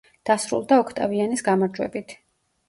[0.27, 2.17] დასრულდა ოქტავიანეს გამარჯვებით.